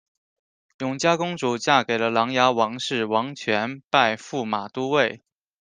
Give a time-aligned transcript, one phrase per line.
[0.79, 5.21] 永嘉公主嫁给了琅琊王氏王铨拜驸马都尉。